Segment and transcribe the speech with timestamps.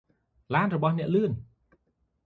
[0.53, 1.31] ឡានរបស់អ្នកលឿន។